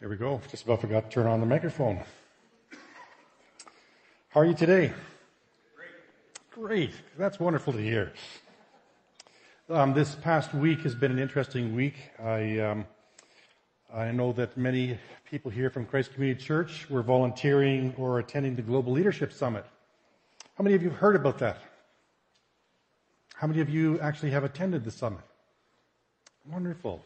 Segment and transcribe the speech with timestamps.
[0.00, 0.40] There we go.
[0.48, 2.00] Just about forgot to turn on the microphone.
[4.28, 4.92] How are you today?
[5.74, 6.68] Great.
[6.68, 6.92] Great.
[7.18, 8.12] That's wonderful to hear.
[9.68, 11.96] Um, this past week has been an interesting week.
[12.22, 12.86] I, um,
[13.92, 14.96] I know that many
[15.28, 19.66] people here from Christ Community Church were volunteering or attending the Global Leadership Summit.
[20.56, 21.58] How many of you have heard about that?
[23.34, 25.24] How many of you actually have attended the summit?
[26.48, 27.04] Wonderful.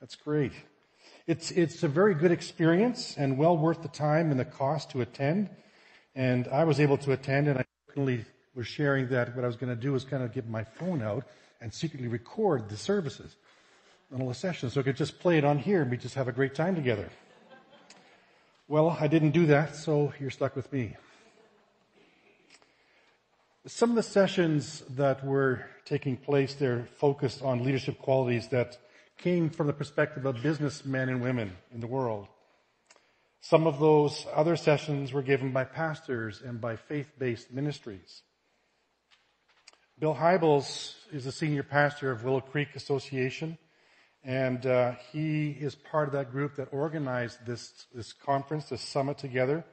[0.00, 0.52] That's great.
[1.26, 5.02] It's, it's a very good experience and well worth the time and the cost to
[5.02, 5.50] attend.
[6.14, 9.56] And I was able to attend and I certainly was sharing that what I was
[9.56, 11.24] going to do was kind of get my phone out
[11.60, 13.36] and secretly record the services
[14.12, 16.16] on all the sessions so I could just play it on here and we just
[16.16, 17.08] have a great time together.
[18.68, 20.96] Well, I didn't do that, so you're stuck with me.
[23.66, 28.78] Some of the sessions that were taking place there focused on leadership qualities that
[29.18, 32.26] came from the perspective of businessmen and women in the world.
[33.40, 38.22] Some of those other sessions were given by pastors and by faith-based ministries.
[39.98, 43.58] Bill Hybels is a senior pastor of Willow Creek Association,
[44.24, 49.18] and uh, he is part of that group that organized this this conference, this summit
[49.18, 49.64] together.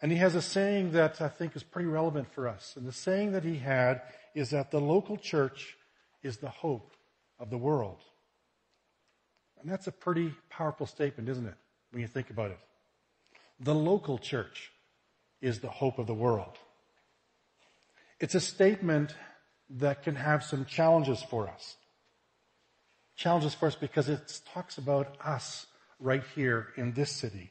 [0.00, 2.74] And he has a saying that I think is pretty relevant for us.
[2.76, 4.02] And the saying that he had
[4.34, 5.76] is that the local church
[6.22, 6.92] is the hope
[7.40, 7.98] of the world.
[9.66, 11.56] And that's a pretty powerful statement, isn't it,
[11.90, 12.58] when you think about it?
[13.58, 14.70] The local church
[15.40, 16.56] is the hope of the world.
[18.20, 19.16] It's a statement
[19.68, 21.78] that can have some challenges for us.
[23.16, 25.66] Challenges for us because it talks about us
[25.98, 27.50] right here in this city.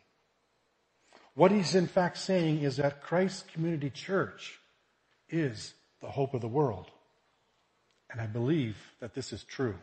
[1.33, 4.57] What he's in fact saying is that Christ Community Church
[5.27, 6.89] is the hope of the world.
[8.09, 9.75] And I believe that this is true.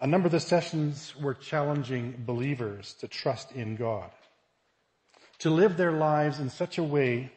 [0.00, 4.10] A number of the sessions were challenging believers to trust in God,
[5.40, 7.32] to live their lives in such a way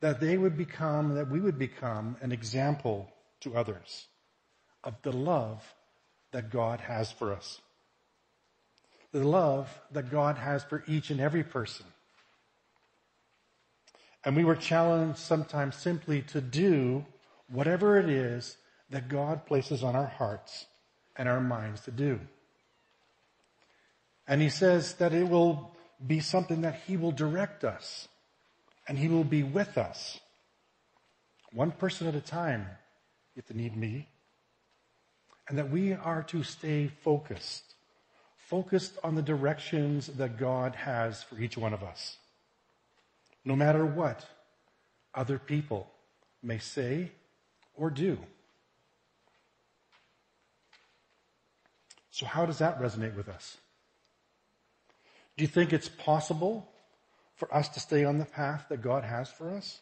[0.00, 4.06] that they would become, that we would become an example to others
[4.82, 5.62] of the love
[6.32, 7.60] that God has for us.
[9.12, 11.86] The love that God has for each and every person.
[14.24, 17.04] And we were challenged sometimes simply to do
[17.50, 18.56] whatever it is
[18.90, 20.66] that God places on our hearts
[21.18, 22.20] and our minds to do.
[24.26, 25.74] And he says that it will
[26.06, 28.08] be something that he will direct us
[28.86, 30.20] and he will be with us.
[31.52, 32.66] One person at a time,
[33.36, 34.06] if the need be.
[35.48, 37.74] And that we are to stay focused.
[38.36, 42.18] Focused on the directions that God has for each one of us.
[43.44, 44.26] No matter what
[45.14, 45.90] other people
[46.42, 47.10] may say
[47.74, 48.18] or do.
[52.18, 53.58] So how does that resonate with us?
[55.36, 56.68] Do you think it's possible
[57.36, 59.78] for us to stay on the path that God has for us?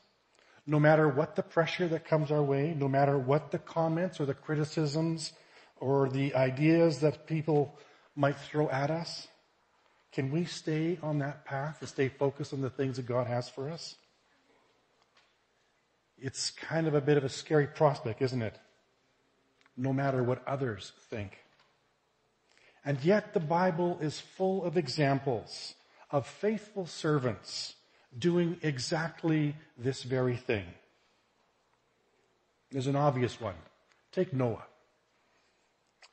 [0.66, 4.26] No matter what the pressure that comes our way, no matter what the comments or
[4.26, 5.32] the criticisms
[5.80, 7.74] or the ideas that people
[8.14, 9.28] might throw at us,
[10.12, 13.48] can we stay on that path to stay focused on the things that God has
[13.48, 13.97] for us?
[16.18, 18.58] It's kind of a bit of a scary prospect, isn't it?
[19.74, 21.38] No matter what others think.
[22.86, 25.74] And yet the Bible is full of examples
[26.12, 27.74] of faithful servants
[28.16, 30.64] doing exactly this very thing.
[32.70, 33.56] There's an obvious one.
[34.12, 34.64] Take Noah.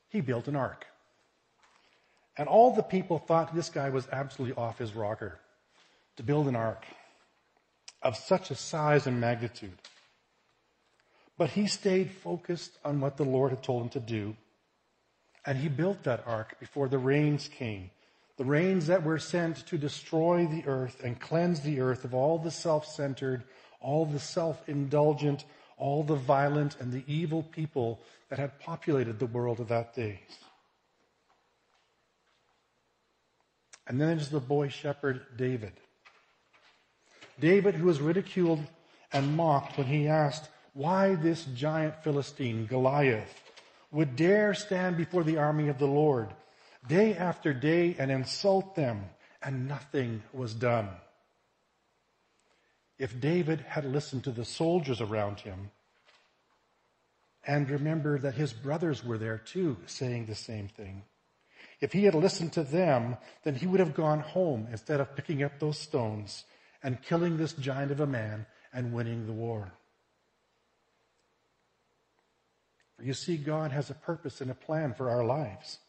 [0.10, 0.88] He built an ark.
[2.36, 5.40] And all the people thought this guy was absolutely off his rocker
[6.18, 6.86] to build an ark
[8.02, 9.78] of such a size and magnitude.
[11.38, 14.36] But he stayed focused on what the Lord had told him to do
[15.46, 17.90] and he built that ark before the rains came.
[18.38, 22.40] The rains that were sent to destroy the earth and cleanse the earth of all
[22.40, 23.44] the self-centered,
[23.80, 25.46] all the self-indulgent,
[25.78, 28.00] all the violent and the evil people
[28.30, 30.22] that had populated the world of that day.
[33.86, 35.74] And then there's the boy shepherd David.
[37.40, 38.62] David who was ridiculed
[39.12, 43.43] and mocked when he asked, why this giant Philistine, Goliath,
[43.94, 46.34] would dare stand before the army of the Lord
[46.88, 49.06] day after day and insult them,
[49.42, 50.90] and nothing was done.
[53.00, 55.72] If David had listened to the soldiers around him,
[57.46, 61.04] and remember that his brothers were there too, saying the same thing.
[61.82, 65.44] If he had listened to them, then he would have gone home instead of picking
[65.44, 66.46] up those stones
[66.82, 69.74] and killing this giant of a man and winning the war.
[73.04, 75.80] You see, God has a purpose and a plan for our lives.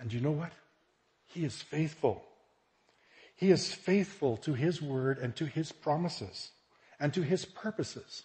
[0.00, 0.52] And you know what?
[1.26, 2.24] He is faithful.
[3.36, 6.50] He is faithful to His word and to His promises
[6.98, 8.24] and to His purposes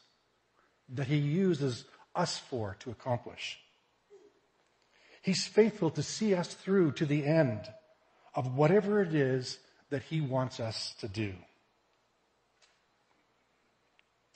[0.90, 1.86] that He uses
[2.16, 3.60] us for to accomplish.
[5.22, 7.62] He's faithful to see us through to the end
[8.34, 9.60] of whatever it is
[9.92, 11.34] that He wants us to do.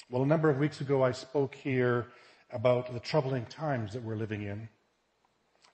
[0.09, 2.07] Well, a number of weeks ago, I spoke here
[2.51, 4.69] about the troubling times that we're living in.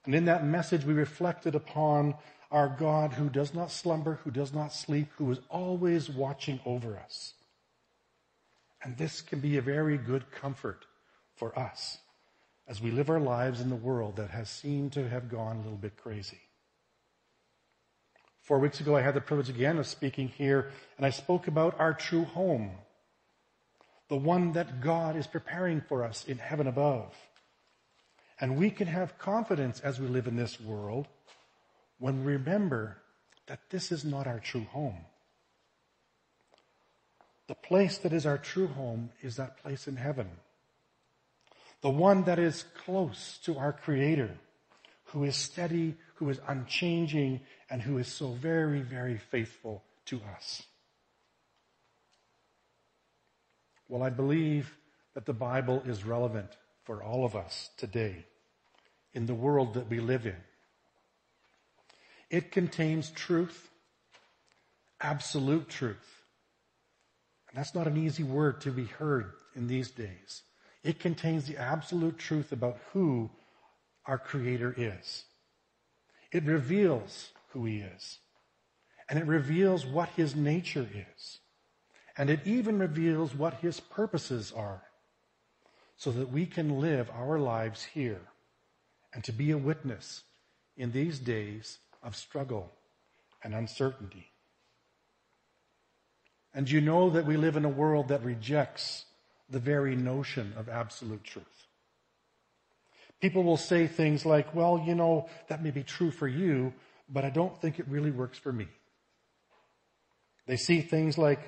[0.04, 2.14] And in that message, we reflected upon
[2.50, 6.96] our God who does not slumber, who does not sleep, who is always watching over
[6.96, 7.34] us.
[8.82, 10.84] And this can be a very good comfort
[11.36, 11.98] for us
[12.66, 15.62] as we live our lives in the world that has seemed to have gone a
[15.62, 16.40] little bit crazy.
[18.40, 21.78] Four weeks ago, I had the privilege again of speaking here, and I spoke about
[21.80, 22.72] our true home,
[24.08, 27.14] the one that God is preparing for us in heaven above.
[28.40, 31.08] And we can have confidence as we live in this world
[31.98, 32.98] when we remember
[33.46, 35.04] that this is not our true home.
[37.46, 40.28] The place that is our true home is that place in heaven.
[41.82, 44.30] The one that is close to our Creator,
[45.04, 50.62] who is steady, who is unchanging, and who is so very, very faithful to us.
[53.88, 54.72] Well, I believe
[55.14, 56.50] that the Bible is relevant
[56.84, 58.24] for all of us today
[59.12, 60.36] in the world that we live in.
[62.30, 63.70] It contains truth,
[65.00, 66.22] absolute truth.
[67.48, 70.42] And that's not an easy word to be heard in these days.
[70.82, 73.30] It contains the absolute truth about who
[74.06, 75.24] our Creator is.
[76.32, 78.18] It reveals who He is.
[79.08, 81.38] And it reveals what His nature is.
[82.16, 84.82] And it even reveals what His purposes are
[85.96, 88.20] so that we can live our lives here
[89.12, 90.22] and to be a witness
[90.76, 92.72] in these days of struggle
[93.42, 94.26] and uncertainty.
[96.52, 99.06] And you know that we live in a world that rejects
[99.50, 101.66] the very notion of absolute truth.
[103.20, 106.72] People will say things like, well, you know, that may be true for you,
[107.08, 108.68] but I don't think it really works for me.
[110.46, 111.40] They see things like,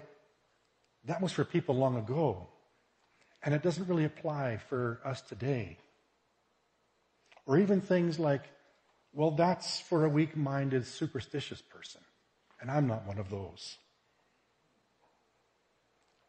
[1.07, 2.49] that was for people long ago,
[3.43, 5.79] and it doesn't really apply for us today.
[7.47, 8.43] Or even things like,
[9.13, 12.01] well, that's for a weak-minded, superstitious person,
[12.61, 13.79] and I'm not one of those.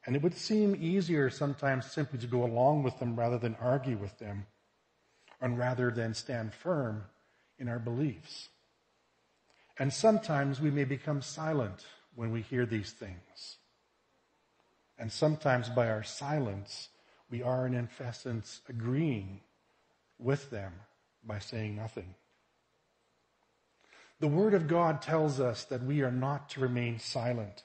[0.06, 3.97] And it would seem easier sometimes simply to go along with them rather than argue
[3.97, 4.45] with them,
[5.41, 7.03] and rather than stand firm
[7.59, 8.50] in our beliefs.
[9.77, 11.85] And sometimes we may become silent
[12.15, 13.56] when we hear these things.
[15.00, 16.90] And sometimes by our silence,
[17.30, 19.42] we are in essence agreeing
[20.18, 20.74] with them
[21.24, 22.16] by saying nothing.
[24.20, 27.64] The Word of God tells us that we are not to remain silent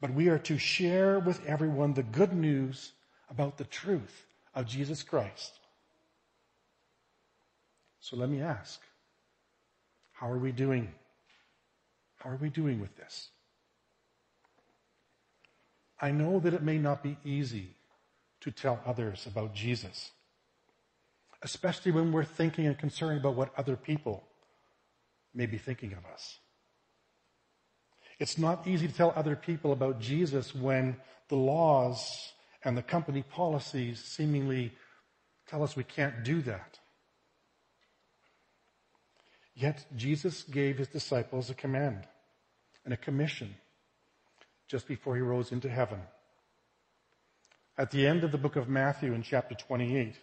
[0.00, 2.92] but we are to share with everyone the good news
[3.28, 4.24] about the truth
[4.54, 5.52] of Jesus Christ.
[8.00, 8.80] So let me ask,
[10.12, 10.90] how are we doing?
[12.16, 13.28] How are we doing with this?
[16.00, 17.76] I know that it may not be easy
[18.40, 20.10] to tell others about Jesus,
[21.42, 24.24] especially when we're thinking and concerned about what other people
[25.34, 26.38] may be thinking of us.
[28.18, 30.96] It's not easy to tell other people about Jesus when
[31.28, 32.32] the laws
[32.64, 34.72] and the company policies seemingly
[35.48, 36.78] tell us we can't do that.
[39.54, 42.06] Yet Jesus gave his disciples a command
[42.84, 43.54] and a commission
[44.70, 45.98] just before he rose into heaven.
[47.76, 50.14] At the end of the book of Matthew in chapter 28,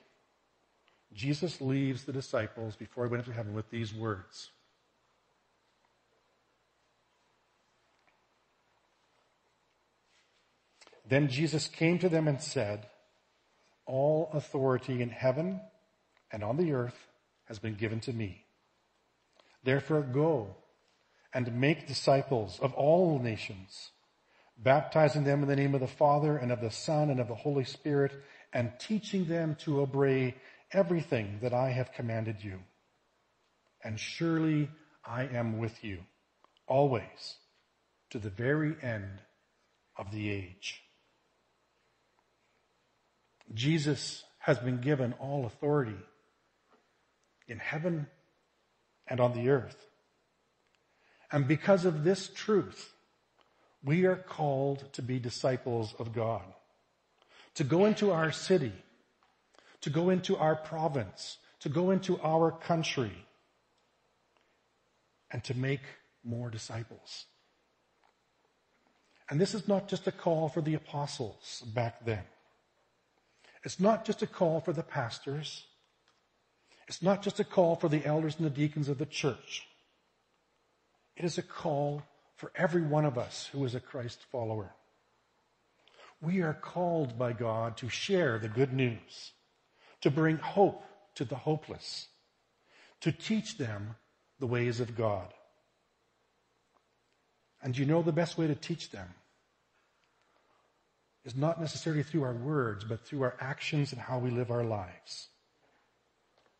[1.11, 4.51] Jesus leaves the disciples before he went into heaven with these words.
[11.09, 12.87] Then Jesus came to them and said,
[13.85, 15.59] all authority in heaven
[16.31, 17.07] and on the earth
[17.45, 18.45] has been given to me.
[19.63, 20.55] Therefore go
[21.33, 23.91] and make disciples of all nations,
[24.57, 27.35] baptizing them in the name of the Father and of the Son and of the
[27.35, 28.11] Holy Spirit
[28.53, 30.35] and teaching them to obey
[30.71, 32.59] everything that I have commanded you.
[33.83, 34.69] And surely
[35.05, 35.99] I am with you
[36.67, 37.35] always
[38.09, 39.21] to the very end
[39.97, 40.81] of the age.
[43.53, 45.97] Jesus has been given all authority
[47.47, 48.07] in heaven
[49.07, 49.77] and on the earth.
[51.31, 52.93] And because of this truth,
[53.87, 56.43] we are called to be disciples of God,
[57.55, 58.73] to go into our city,
[59.79, 63.25] to go into our province, to go into our country,
[65.31, 65.79] and to make
[66.25, 67.27] more disciples.
[69.29, 72.23] And this is not just a call for the apostles back then.
[73.63, 75.63] It's not just a call for the pastors.
[76.89, 79.65] It's not just a call for the elders and the deacons of the church.
[81.15, 82.03] It is a call
[82.37, 84.73] for every one of us who is a Christ follower.
[86.21, 89.33] We are called by God to share the good news,
[90.01, 90.83] to bring hope
[91.15, 92.07] to the hopeless,
[93.01, 93.95] to teach them
[94.39, 95.33] the ways of God.
[97.61, 99.09] And you know the best way to teach them
[101.25, 104.63] is not necessarily through our words, but through our actions and how we live our
[104.63, 105.27] lives.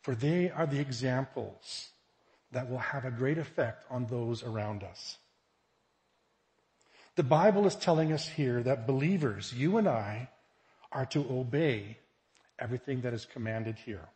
[0.02, 1.88] For they are the examples
[2.52, 5.18] that will have a great effect on those around us.
[7.18, 10.28] The Bible is telling us here that believers, you and I,
[10.92, 11.98] are to obey
[12.60, 14.08] everything that is commanded here.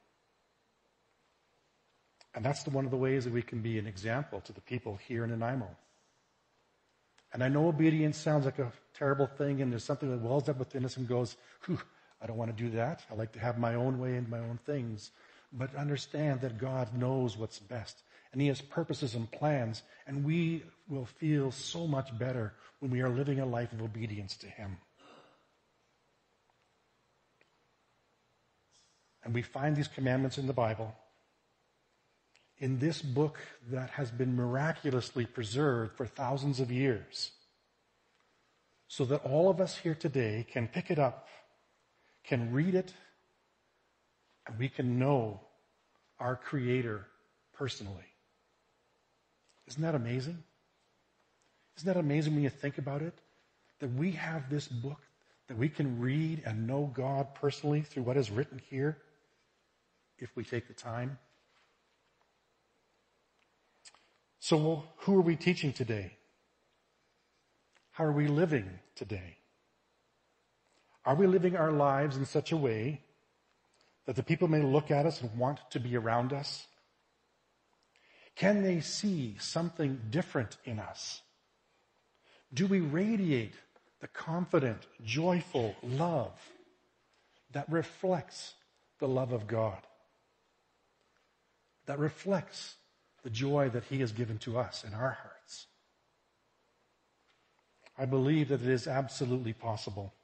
[2.32, 4.60] And that's the, one of the ways that we can be an example to the
[4.60, 5.66] people here in Nanaimo.
[7.32, 10.60] And I know obedience sounds like a terrible thing, and there's something that wells up
[10.60, 11.80] within us and goes, Whew,
[12.22, 13.02] I don't want to do that.
[13.10, 15.10] I like to have my own way and my own things.
[15.52, 20.62] But understand that God knows what's best, and He has purposes and plans, and we
[20.88, 24.78] will feel so much better when we are living a life of obedience to Him.
[29.24, 30.94] And we find these commandments in the Bible
[32.58, 33.38] in this book
[33.70, 37.32] that has been miraculously preserved for thousands of years
[38.86, 41.26] so that all of us here today can pick it up,
[42.24, 42.92] can read it,
[44.46, 45.40] and we can know
[46.20, 47.06] our Creator
[47.52, 48.11] personally.
[49.68, 50.42] Isn't that amazing?
[51.76, 53.14] Isn't that amazing when you think about it?
[53.80, 55.00] That we have this book
[55.48, 58.98] that we can read and know God personally through what is written here
[60.18, 61.18] if we take the time.
[64.40, 66.16] So, who are we teaching today?
[67.92, 69.36] How are we living today?
[71.04, 73.02] Are we living our lives in such a way
[74.06, 76.66] that the people may look at us and want to be around us?
[78.34, 81.20] Can they see something different in us?
[82.52, 83.54] Do we radiate
[84.00, 86.32] the confident, joyful love
[87.52, 88.54] that reflects
[88.98, 89.78] the love of God?
[91.86, 92.76] That reflects
[93.22, 95.66] the joy that He has given to us in our hearts.
[97.98, 100.14] I believe that it is absolutely possible.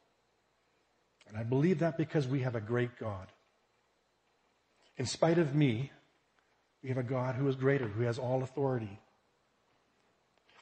[1.29, 3.27] And I believe that because we have a great God.
[4.97, 5.93] In spite of me,
[6.83, 9.01] we have a God who is greater, who has all authority.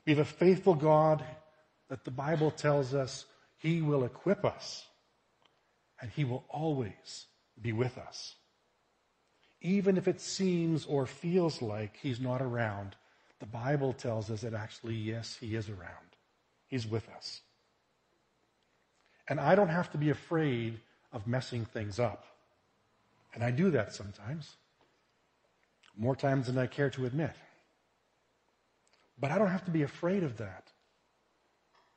[0.06, 1.24] We have a faithful God
[1.88, 3.26] that the Bible tells us
[3.58, 4.86] He will equip us
[6.00, 7.26] and He will always
[7.60, 8.34] be with us
[9.60, 12.94] even if it seems or feels like he's not around,
[13.40, 16.16] the Bible tells us that actually, yes, he is around.
[16.68, 17.40] He's with us.
[19.28, 20.80] And I don't have to be afraid
[21.12, 22.24] of messing things up.
[23.34, 24.56] And I do that sometimes.
[25.96, 27.32] More times than I care to admit.
[29.18, 30.70] But I don't have to be afraid of that.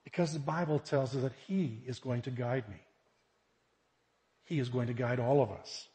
[0.03, 2.81] Because the Bible tells us that He is going to guide me.
[4.45, 5.87] He is going to guide all of us.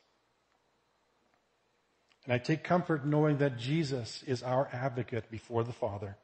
[2.25, 6.17] And I take comfort knowing that Jesus is our advocate before the Father.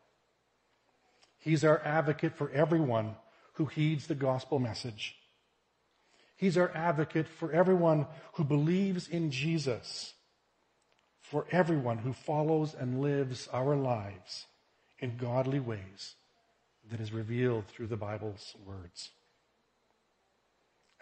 [1.39, 3.17] He's our advocate for everyone
[3.55, 5.17] who heeds the gospel message.
[6.37, 10.15] He's our advocate for everyone who believes in Jesus,
[11.31, 14.47] for everyone who follows and lives our lives
[14.99, 16.15] in godly ways
[16.91, 19.11] that is revealed through the Bible's words.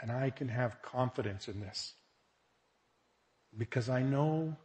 [0.00, 1.94] And I can have confidence in this
[3.56, 4.56] because I know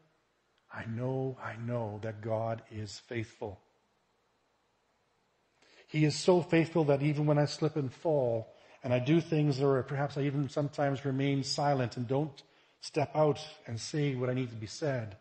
[0.74, 3.60] I know, I know that God is faithful.
[5.88, 8.52] He is so faithful that even when I slip and fall
[8.84, 12.42] and I do things or perhaps I even sometimes remain silent and don't
[12.82, 15.16] step out and say what I need to be said,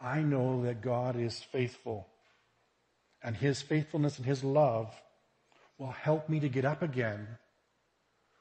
[0.00, 2.08] I know that God is faithful.
[3.22, 4.94] And His faithfulness and His love
[5.78, 7.26] will help me to get up again,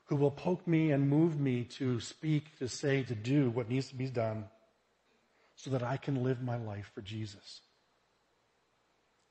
[0.05, 3.89] who will poke me and move me to speak, to say, to do what needs
[3.89, 4.45] to be done
[5.55, 7.61] so that I can live my life for Jesus.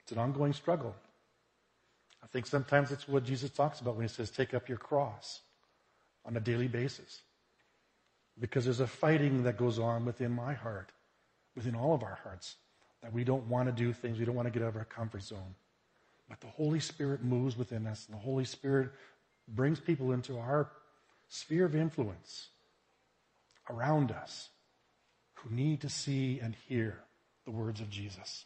[0.03, 0.95] It's an ongoing struggle.
[2.23, 5.41] I think sometimes it's what Jesus talks about when he says, take up your cross
[6.25, 7.23] on a daily basis.
[8.39, 10.93] Because there's a fighting that goes on within my heart,
[11.59, 12.55] within all of our hearts
[13.03, 14.85] that we don't want to do things, we don't want to get out of our
[14.85, 15.57] comfort zone.
[16.29, 18.91] But the Holy Spirit moves within us, and the Holy Spirit
[19.49, 20.71] brings people into our
[21.29, 22.49] sphere of influence
[23.69, 24.51] around us
[25.35, 27.01] who need to see and hear
[27.45, 28.45] the words of Jesus.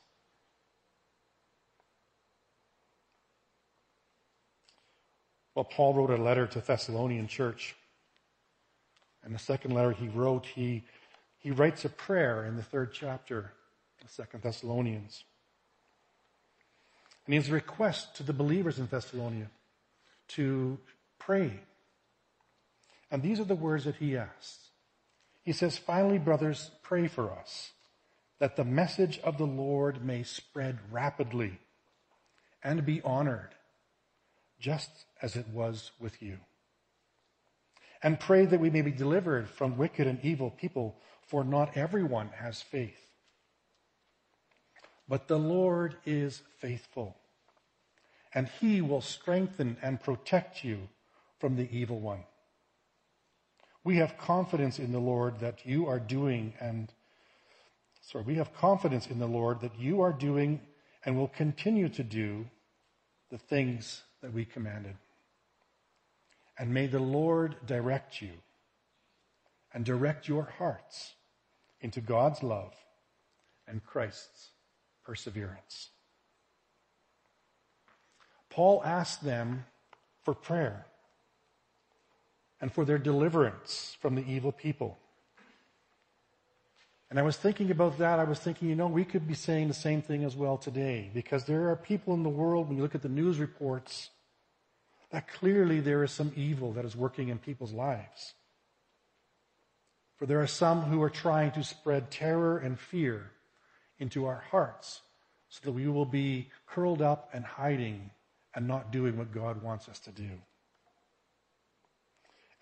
[5.54, 7.76] Well, Paul wrote a letter to Thessalonian church.
[9.23, 10.83] And the second letter he wrote, he
[11.42, 13.52] he writes a prayer in the third chapter
[14.02, 15.25] of Second Thessalonians.
[17.26, 19.50] And a request to the believers in Thessalonica
[20.28, 20.78] to
[21.18, 21.61] pray.
[23.11, 24.70] And these are the words that he asks.
[25.42, 27.72] He says, finally, brothers, pray for us
[28.38, 31.58] that the message of the Lord may spread rapidly
[32.62, 33.50] and be honored,
[34.61, 36.38] just as it was with you.
[38.02, 40.96] And pray that we may be delivered from wicked and evil people,
[41.26, 42.99] for not everyone has faith.
[45.09, 47.17] But the Lord is faithful,
[48.35, 50.88] and he will strengthen and protect you
[51.38, 52.25] from the evil one.
[53.85, 56.93] We have confidence in the Lord that you are doing and
[58.02, 60.61] sorry, we have confidence in the Lord that you are doing
[61.05, 62.47] and will continue to do
[63.31, 64.95] the things that we commanded.
[66.59, 68.33] And may the Lord direct you
[69.75, 71.14] and direct your hearts
[71.81, 72.75] into God's love
[73.67, 74.50] and Christ's
[75.05, 75.91] perseverance.
[78.50, 79.64] Paul asked them
[80.25, 80.87] for prayer
[82.61, 84.99] and for their deliverance from the evil people.
[87.11, 88.19] And I was thinking about that.
[88.19, 91.11] I was thinking, you know, we could be saying the same thing as well today
[91.12, 94.11] because there are people in the world, when you look at the news reports,
[95.11, 98.33] that clearly there is some evil that is working in people's lives.
[100.23, 103.33] For there are some who are trying to spread terror and fear
[103.99, 105.00] into our hearts
[105.49, 108.12] so that we will be curled up and hiding
[108.55, 110.31] and not doing what God wants us to do.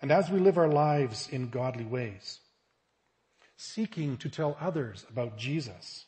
[0.01, 2.39] And as we live our lives in godly ways,
[3.57, 6.07] seeking to tell others about Jesus.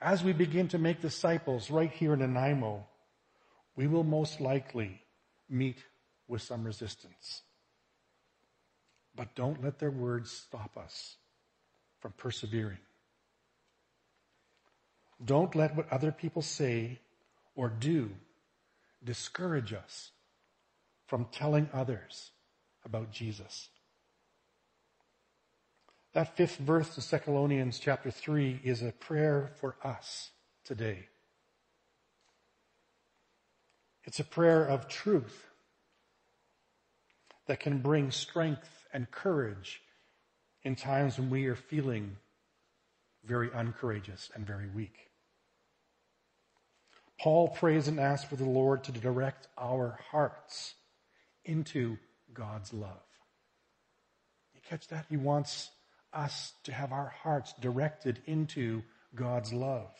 [0.00, 2.86] As we begin to make disciples right here in Nanaimo,
[3.76, 5.02] we will most likely
[5.50, 5.84] meet
[6.26, 7.42] with some resistance.
[9.18, 11.16] But don't let their words stop us
[11.98, 12.78] from persevering.
[15.22, 17.00] Don't let what other people say
[17.56, 18.10] or do
[19.04, 20.12] discourage us
[21.08, 22.30] from telling others
[22.84, 23.70] about Jesus.
[26.12, 30.30] That fifth verse of Thessalonians chapter 3 is a prayer for us
[30.64, 31.08] today.
[34.04, 35.48] It's a prayer of truth
[37.46, 39.80] that can bring strength and courage
[40.62, 42.16] in times when we are feeling
[43.24, 45.10] very uncourageous and very weak.
[47.20, 50.74] Paul prays and asks for the Lord to direct our hearts
[51.44, 51.98] into
[52.32, 53.02] God's love.
[54.54, 55.06] You catch that?
[55.08, 55.70] He wants
[56.12, 58.82] us to have our hearts directed into
[59.14, 59.90] God's love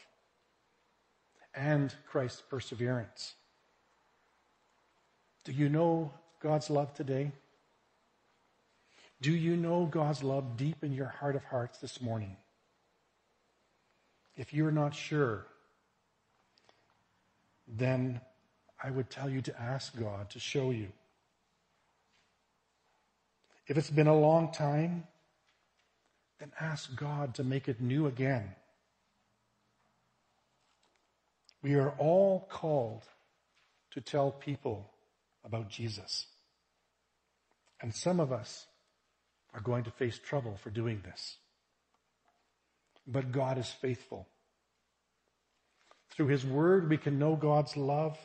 [1.55, 3.35] and Christ's perseverance.
[5.45, 7.33] Do you know God's love today?
[9.21, 12.37] Do you know God's love deep in your heart of hearts this morning?
[14.37, 15.45] If you're not sure,
[17.67, 18.21] then
[18.83, 20.89] I would tell you to ask God to show you.
[23.67, 25.05] If it's been a long time,
[26.39, 28.55] then ask God to make it new again.
[31.61, 33.03] We are all called
[33.91, 34.89] to tell people
[35.45, 36.27] about Jesus.
[37.81, 38.67] And some of us
[39.55, 41.37] are going to face trouble for doing this.
[43.07, 44.29] But God is faithful.
[46.11, 48.19] Through His Word, we can know God's love.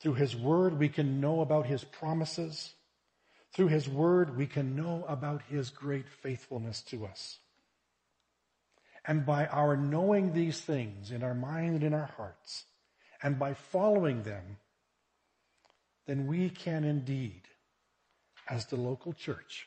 [0.00, 2.74] Through His Word, we can know about His promises.
[3.52, 7.38] Through His Word, we can know about His great faithfulness to us.
[9.06, 12.64] And by our knowing these things in our mind and in our hearts,
[13.22, 14.58] and by following them,
[16.06, 17.42] then we can indeed,
[18.48, 19.66] as the local church,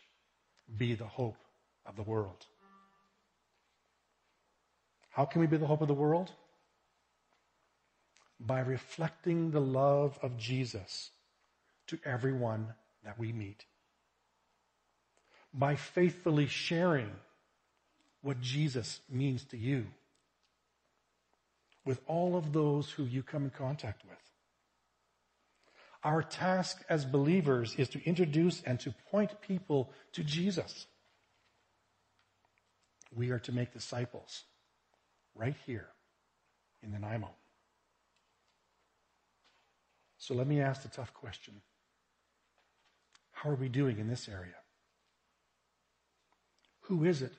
[0.76, 1.38] be the hope
[1.86, 2.46] of the world.
[5.10, 6.32] How can we be the hope of the world?
[8.40, 11.12] By reflecting the love of Jesus
[11.88, 13.66] to everyone that we meet
[15.54, 17.10] by faithfully sharing
[18.22, 19.88] what Jesus means to you
[21.86, 24.27] with all of those who you come in contact with.
[26.04, 30.86] Our task as believers is to introduce and to point people to Jesus.
[33.16, 34.44] We are to make disciples
[35.36, 35.88] right here
[36.84, 37.30] in the Nanaimo.
[40.18, 41.62] So let me ask the tough question.
[43.32, 44.56] How are we doing in this area?
[46.82, 47.34] Who is it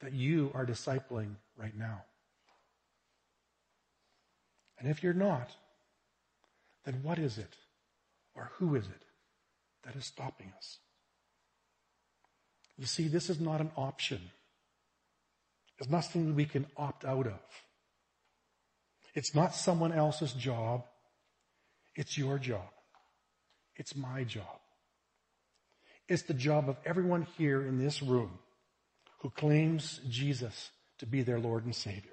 [0.00, 2.02] that you are discipling right now?
[4.78, 5.50] And if you're not,
[6.84, 7.56] then what is it?
[8.36, 9.02] Or who is it
[9.84, 10.78] that is stopping us?
[12.76, 14.20] You see, this is not an option.
[15.78, 17.40] It's not something we can opt out of.
[19.14, 20.84] It's not someone else's job.
[21.94, 22.68] It's your job.
[23.76, 24.60] It's my job.
[26.08, 28.38] It's the job of everyone here in this room
[29.20, 32.12] who claims Jesus to be their Lord and Savior.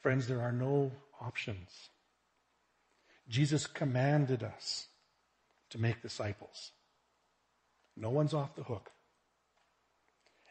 [0.00, 1.68] Friends, there are no options.
[3.28, 4.86] Jesus commanded us
[5.70, 6.72] to make disciples.
[7.96, 8.90] No one's off the hook.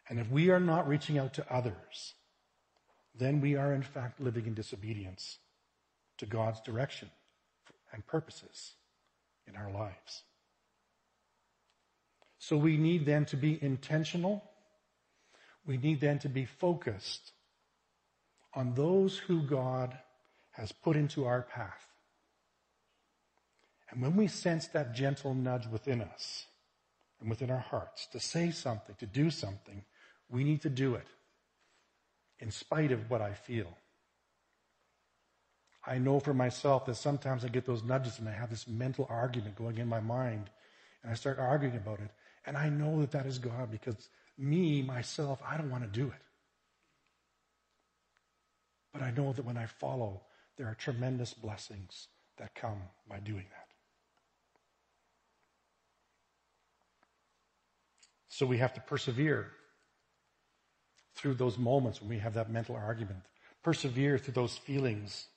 [0.10, 2.15] And if we are not reaching out to others,
[3.15, 5.38] then we are in fact living in disobedience
[6.17, 7.10] to God's direction
[7.91, 8.73] and purposes
[9.47, 10.23] in our lives.
[12.39, 14.43] So we need then to be intentional.
[15.65, 17.31] We need then to be focused
[18.53, 19.97] on those who God
[20.51, 21.90] has put into our path.
[23.91, 26.45] And when we sense that gentle nudge within us
[27.19, 29.84] and within our hearts to say something, to do something,
[30.30, 31.08] we need to do it
[32.39, 33.77] in spite of what I feel.
[35.86, 39.08] I know for myself that sometimes I get those nudges and I have this mental
[39.10, 40.49] argument going in my mind
[41.04, 42.10] and I start arguing about it.
[42.45, 46.08] And I know that that is God because me, myself, I don't want to do
[46.08, 46.21] it.
[48.93, 50.21] But I know that when I follow,
[50.58, 53.61] there are tremendous blessings that come by doing that.
[58.32, 59.52] So we have to persevere
[61.15, 63.20] through those moments when we have that mental argument.
[63.62, 65.28] Persevere through those feelings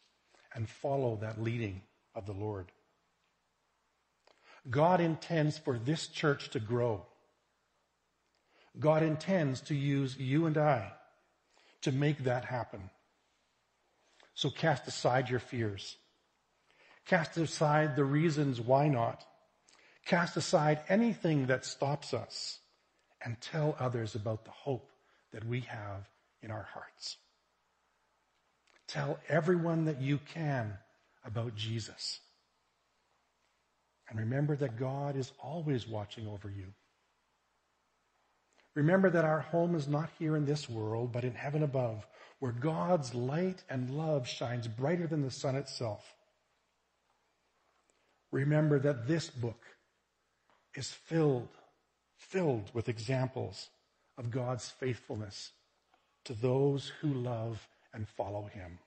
[0.54, 1.82] and follow that leading
[2.14, 2.70] of the Lord.
[4.70, 7.04] God intends for this church to grow.
[8.78, 10.92] God intends to use you and I
[11.82, 12.90] to make that happen.
[14.34, 15.96] So cast aside your fears.
[17.06, 19.24] Cast aside the reasons why not.
[20.06, 22.60] Cast aside anything that stops us
[23.24, 24.90] and tell others about the hope
[25.32, 26.08] that we have
[26.42, 27.16] in our hearts.
[28.86, 30.74] Tell everyone that you can
[31.24, 32.20] about Jesus.
[34.08, 36.66] And remember that God is always watching over you.
[38.74, 42.06] Remember that our home is not here in this world, but in heaven above,
[42.40, 46.04] where God's light and love shines brighter than the sun itself.
[48.32, 49.62] Remember that this book
[50.74, 51.48] is filled,
[52.28, 53.68] filled with examples
[54.16, 55.52] of God's faithfulness
[56.24, 58.78] to those who love and follow him.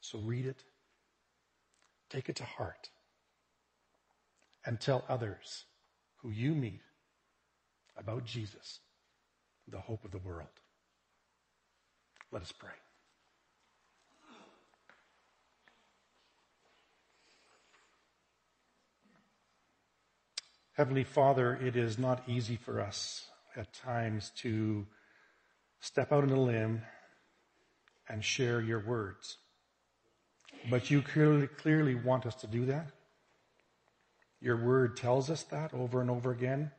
[0.00, 0.62] So read it,
[2.10, 2.90] take it to heart,
[4.64, 5.64] and tell others
[6.22, 6.80] who you meet
[7.96, 8.80] about Jesus,
[9.68, 10.48] the hope of the world.
[12.32, 12.70] Let us pray.
[20.76, 24.86] Heavenly Father, it is not easy for us at times to
[25.80, 26.82] step out on a limb
[28.10, 29.38] and share your words.
[30.68, 32.88] But you clearly, clearly want us to do that.
[34.42, 36.70] Your word tells us that over and over again,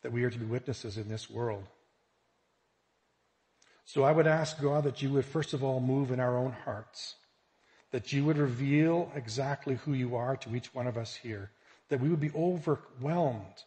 [0.00, 1.64] that we are to be witnesses in this world.
[3.84, 6.52] So I would ask God that you would first of all move in our own
[6.64, 7.16] hearts,
[7.90, 11.50] that you would reveal exactly who you are to each one of us here,
[11.92, 13.64] that we would be overwhelmed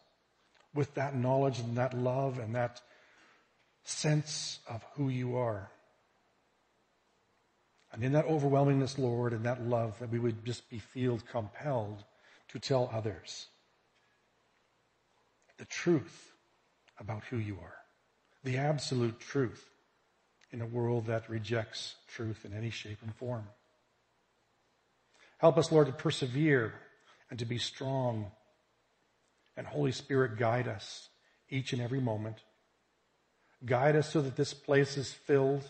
[0.74, 2.82] with that knowledge and that love and that
[3.84, 5.70] sense of who you are.
[7.94, 12.04] And in that overwhelmingness, Lord, and that love, that we would just be feel compelled
[12.48, 13.46] to tell others
[15.60, 16.34] the truth
[17.00, 17.78] about who you are,
[18.44, 19.70] the absolute truth
[20.52, 23.48] in a world that rejects truth in any shape and form.
[25.38, 26.74] Help us, Lord, to persevere
[27.36, 28.32] and to be strong.
[29.58, 31.10] And Holy Spirit, guide us
[31.50, 32.38] each and every moment.
[33.66, 35.70] Guide us so that this place is filled,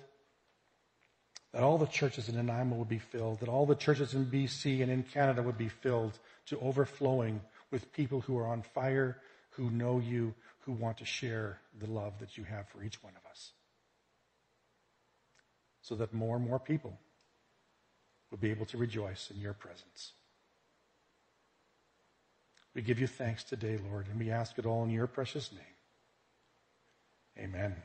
[1.54, 4.84] that all the churches in Nanaimo would be filled, that all the churches in BC
[4.84, 9.18] and in Canada would be filled to overflowing with people who are on fire,
[9.50, 13.14] who know you, who want to share the love that you have for each one
[13.18, 13.54] of us.
[15.82, 17.00] So that more and more people
[18.30, 20.12] will be able to rejoice in your presence.
[22.76, 25.62] We give you thanks today, Lord, and we ask it all in your precious name.
[27.38, 27.76] Amen.